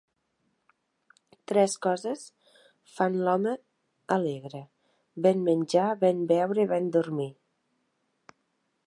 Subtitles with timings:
[1.51, 2.23] Tres coses
[2.95, 3.53] fan l'home
[4.17, 4.63] alegre:
[5.27, 7.29] ben menjar, ben beure i ben dormir.